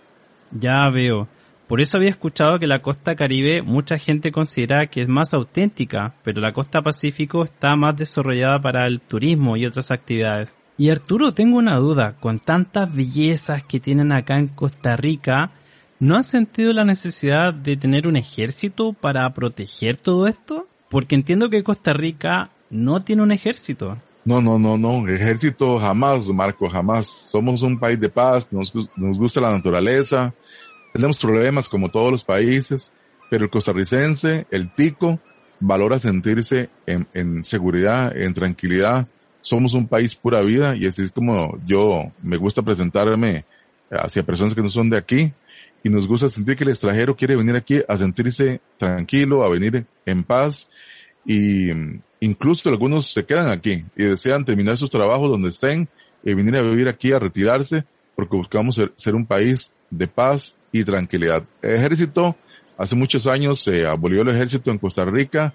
Ya 0.51 0.89
veo. 0.89 1.27
Por 1.67 1.79
eso 1.79 1.97
había 1.97 2.09
escuchado 2.09 2.57
que 2.57 2.65
la 2.65 2.81
costa 2.81 3.15
caribe 3.15 3.61
mucha 3.61 3.99
gente 3.99 4.31
considera 4.31 4.87
que 4.87 5.03
es 5.03 5.07
más 5.07 5.35
auténtica, 5.35 6.15
pero 6.23 6.41
la 6.41 6.53
costa 6.53 6.81
pacífico 6.81 7.43
está 7.43 7.75
más 7.75 7.95
desarrollada 7.95 8.59
para 8.59 8.87
el 8.87 8.99
turismo 8.99 9.57
y 9.57 9.67
otras 9.67 9.91
actividades. 9.91 10.57
Y 10.75 10.89
Arturo, 10.89 11.35
tengo 11.35 11.59
una 11.59 11.75
duda, 11.75 12.15
con 12.19 12.39
tantas 12.39 12.91
bellezas 12.91 13.63
que 13.63 13.79
tienen 13.79 14.11
acá 14.11 14.39
en 14.39 14.47
Costa 14.47 14.97
Rica, 14.97 15.51
¿no 15.99 16.15
han 16.15 16.23
sentido 16.23 16.73
la 16.73 16.83
necesidad 16.83 17.53
de 17.53 17.77
tener 17.77 18.07
un 18.07 18.15
ejército 18.15 18.93
para 18.93 19.31
proteger 19.35 19.97
todo 19.97 20.25
esto? 20.25 20.67
Porque 20.89 21.13
entiendo 21.13 21.51
que 21.51 21.63
Costa 21.63 21.93
Rica 21.93 22.49
no 22.71 23.03
tiene 23.03 23.21
un 23.21 23.31
ejército. 23.31 23.99
No, 24.29 24.43
no, 24.43 24.59
no, 24.59 24.77
no, 24.77 25.07
ejército 25.07 25.79
jamás, 25.79 26.27
Marco, 26.27 26.69
jamás. 26.69 27.09
Somos 27.09 27.63
un 27.63 27.79
país 27.79 27.99
de 27.99 28.09
paz, 28.09 28.53
nos, 28.53 28.71
nos 28.95 29.17
gusta 29.17 29.41
la 29.41 29.49
naturaleza, 29.49 30.35
tenemos 30.93 31.17
problemas 31.17 31.67
como 31.67 31.89
todos 31.89 32.11
los 32.11 32.23
países, 32.23 32.93
pero 33.27 33.45
el 33.45 33.49
costarricense, 33.49 34.45
el 34.51 34.71
tico, 34.75 35.19
valora 35.59 35.97
sentirse 35.97 36.69
en, 36.85 37.07
en 37.15 37.43
seguridad, 37.43 38.15
en 38.15 38.31
tranquilidad. 38.33 39.07
Somos 39.41 39.73
un 39.73 39.87
país 39.87 40.13
pura 40.13 40.41
vida 40.41 40.75
y 40.75 40.85
así 40.85 41.01
es 41.01 41.11
como 41.11 41.57
yo 41.65 42.11
me 42.21 42.37
gusta 42.37 42.61
presentarme 42.61 43.45
hacia 43.89 44.21
personas 44.21 44.53
que 44.53 44.61
no 44.61 44.69
son 44.69 44.91
de 44.91 44.97
aquí 44.97 45.33
y 45.83 45.89
nos 45.89 46.07
gusta 46.07 46.29
sentir 46.29 46.55
que 46.55 46.65
el 46.65 46.69
extranjero 46.69 47.15
quiere 47.15 47.35
venir 47.35 47.55
aquí 47.55 47.81
a 47.87 47.97
sentirse 47.97 48.61
tranquilo, 48.77 49.43
a 49.43 49.49
venir 49.49 49.87
en 50.05 50.23
paz 50.23 50.69
y 51.25 51.69
incluso 52.19 52.69
algunos 52.69 53.11
se 53.11 53.25
quedan 53.25 53.47
aquí 53.49 53.85
y 53.95 54.03
desean 54.03 54.45
terminar 54.45 54.77
sus 54.77 54.89
trabajos 54.89 55.29
donde 55.29 55.49
estén 55.49 55.87
y 56.23 56.33
venir 56.33 56.55
a 56.55 56.61
vivir 56.61 56.87
aquí 56.87 57.11
a 57.11 57.19
retirarse 57.19 57.85
porque 58.15 58.35
buscamos 58.35 58.75
ser, 58.75 58.91
ser 58.95 59.15
un 59.15 59.25
país 59.25 59.73
de 59.89 60.07
paz 60.07 60.55
y 60.71 60.83
tranquilidad. 60.83 61.43
El 61.61 61.75
ejército, 61.75 62.35
hace 62.77 62.95
muchos 62.95 63.27
años 63.27 63.61
se 63.61 63.85
abolió 63.85 64.21
el 64.21 64.29
ejército 64.29 64.71
en 64.71 64.77
Costa 64.77 65.05
Rica 65.05 65.53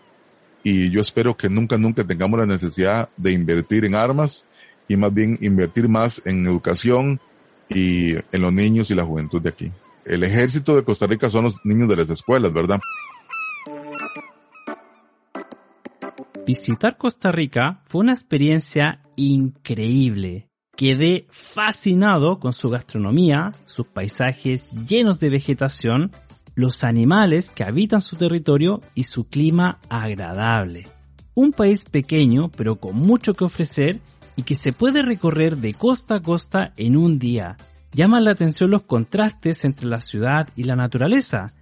y 0.63 0.91
yo 0.91 1.01
espero 1.01 1.37
que 1.37 1.49
nunca, 1.49 1.77
nunca 1.77 2.05
tengamos 2.05 2.41
la 2.41 2.47
necesidad 2.47 3.11
de 3.17 3.33
invertir 3.33 3.85
en 3.85 3.95
armas 3.95 4.47
y 4.89 4.97
más 4.97 5.13
bien 5.13 5.39
invertir 5.41 5.89
más 5.89 6.23
en 6.25 6.47
educación 6.47 7.21
y 7.69 8.15
en 8.15 8.41
los 8.41 8.53
niños 8.53 8.91
y 8.91 8.95
la 8.95 9.05
juventud 9.05 9.41
de 9.43 9.51
aquí. 9.51 9.73
El 10.05 10.23
ejército 10.23 10.77
de 10.77 10.85
Costa 10.85 11.07
Rica 11.07 11.31
son 11.31 11.45
los 11.45 11.65
niños 11.65 11.89
de 11.89 11.97
las 11.97 12.11
escuelas, 12.11 12.53
¿verdad? 12.53 12.81
Visitar 16.47 16.99
Costa 16.99 17.33
Rica 17.33 17.81
fue 17.87 18.03
una 18.03 18.13
experiencia 18.13 19.01
increíble. 19.17 20.51
Quedé 20.77 21.27
fascinado 21.31 22.39
con 22.39 22.53
su 22.53 22.69
gastronomía, 22.69 23.53
sus 23.65 23.87
paisajes 23.87 24.69
llenos 24.71 25.21
de 25.21 25.31
vegetación 25.31 26.11
los 26.55 26.85
animales 26.85 27.51
que 27.51 27.65
habitan 27.65 28.01
su 28.01 28.17
territorio 28.17 28.81
y 28.95 29.05
su 29.05 29.25
clima 29.25 29.81
agradable. 29.89 30.87
Un 31.35 31.53
país 31.53 31.85
pequeño 31.85 32.51
pero 32.51 32.77
con 32.77 32.97
mucho 32.97 33.33
que 33.33 33.45
ofrecer 33.45 34.01
y 34.37 34.43
que 34.43 34.55
se 34.55 34.73
puede 34.73 35.03
recorrer 35.03 35.57
de 35.57 35.73
costa 35.73 36.17
a 36.17 36.23
costa 36.23 36.75
en 36.77 36.97
un 36.97 37.19
día. 37.19 37.57
Llaman 37.93 38.25
la 38.25 38.33
atención 38.33 38.71
los 38.71 38.83
contrastes 38.83 39.65
entre 39.65 39.87
la 39.87 40.01
ciudad 40.01 40.49
y 40.57 40.65
la 40.65 40.77
naturaleza, 40.77 41.55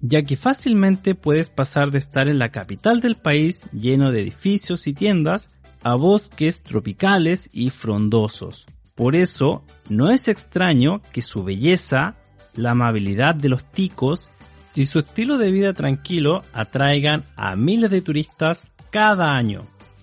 ya 0.00 0.22
que 0.22 0.36
fácilmente 0.36 1.14
puedes 1.14 1.50
pasar 1.50 1.90
de 1.90 1.98
estar 1.98 2.28
en 2.28 2.38
la 2.38 2.50
capital 2.50 3.00
del 3.00 3.16
país 3.16 3.64
lleno 3.72 4.12
de 4.12 4.22
edificios 4.22 4.86
y 4.86 4.94
tiendas 4.94 5.50
a 5.82 5.94
bosques 5.94 6.62
tropicales 6.62 7.48
y 7.52 7.70
frondosos. 7.70 8.66
Por 8.94 9.14
eso, 9.14 9.64
no 9.88 10.10
es 10.10 10.28
extraño 10.28 11.00
que 11.12 11.22
su 11.22 11.44
belleza, 11.44 12.16
la 12.54 12.72
amabilidad 12.72 13.34
de 13.34 13.48
los 13.48 13.64
ticos 13.70 14.32
y 14.74 14.86
su 14.86 15.00
estilo 15.00 15.38
de 15.38 15.50
vida 15.52 15.72
tranquilo 15.72 16.42
atraigan 16.52 17.24
a 17.36 17.56
miles 17.56 17.90
de 17.90 18.02
turistas 18.02 18.66
cada 18.90 19.36
año. 19.36 19.62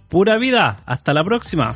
Pura 0.10 0.38
vida, 0.38 0.78
hasta 0.86 1.14
la 1.14 1.24
próxima. 1.24 1.76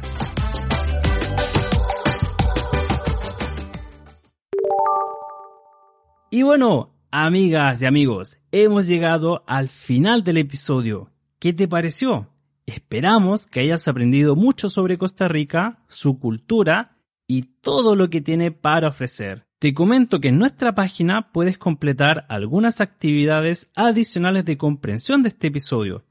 Y 6.31 6.43
bueno, 6.43 6.91
amigas 7.11 7.81
y 7.81 7.85
amigos, 7.85 8.37
hemos 8.51 8.87
llegado 8.87 9.43
al 9.47 9.69
final 9.69 10.23
del 10.23 10.37
episodio. 10.37 11.11
¿Qué 11.39 11.53
te 11.53 11.67
pareció? 11.67 12.29
Esperamos 12.65 13.47
que 13.47 13.61
hayas 13.61 13.87
aprendido 13.87 14.35
mucho 14.35 14.69
sobre 14.69 14.97
Costa 14.97 15.27
Rica, 15.27 15.83
su 15.87 16.19
cultura 16.19 16.97
y 17.27 17.43
todo 17.61 17.95
lo 17.95 18.09
que 18.09 18.21
tiene 18.21 18.51
para 18.51 18.89
ofrecer. 18.89 19.45
Te 19.57 19.73
comento 19.73 20.19
que 20.19 20.29
en 20.29 20.37
nuestra 20.37 20.75
página 20.75 21.31
puedes 21.31 21.57
completar 21.57 22.25
algunas 22.29 22.79
actividades 22.79 23.67
adicionales 23.75 24.45
de 24.45 24.57
comprensión 24.57 25.23
de 25.23 25.29
este 25.29 25.47
episodio. 25.47 26.05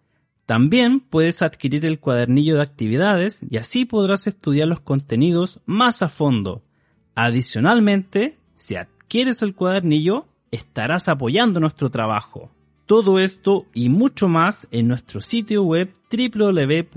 También 0.46 1.00
puedes 1.00 1.42
adquirir 1.42 1.86
el 1.86 2.00
cuadernillo 2.00 2.56
de 2.56 2.62
actividades 2.62 3.40
y 3.48 3.56
así 3.58 3.84
podrás 3.84 4.26
estudiar 4.26 4.66
los 4.66 4.80
contenidos 4.80 5.60
más 5.66 6.02
a 6.02 6.08
fondo. 6.08 6.64
Adicionalmente, 7.14 8.38
si 8.54 8.74
quieres 9.08 9.42
el 9.42 9.54
cuadernillo, 9.54 10.26
estarás 10.50 11.08
apoyando 11.08 11.60
nuestro 11.60 11.90
trabajo. 11.90 12.50
Todo 12.86 13.18
esto 13.18 13.66
y 13.74 13.88
mucho 13.90 14.28
más 14.28 14.66
en 14.70 14.88
nuestro 14.88 15.20
sitio 15.20 15.62
web 15.62 15.92
www.profedl.es. 16.10 16.94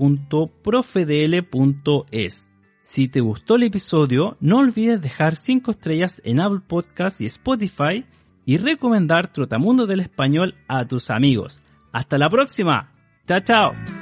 Si 2.80 3.08
te 3.08 3.20
gustó 3.20 3.56
el 3.56 3.62
episodio, 3.64 4.36
no 4.40 4.58
olvides 4.58 5.00
dejar 5.00 5.36
5 5.36 5.70
estrellas 5.70 6.20
en 6.24 6.40
Apple 6.40 6.62
Podcast 6.66 7.20
y 7.20 7.26
Spotify 7.26 8.04
y 8.44 8.56
recomendar 8.56 9.32
Trotamundo 9.32 9.86
del 9.86 10.00
Español 10.00 10.56
a 10.66 10.86
tus 10.86 11.10
amigos. 11.10 11.62
Hasta 11.92 12.18
la 12.18 12.28
próxima. 12.28 12.92
Chao, 13.26 13.40
chao. 13.40 14.01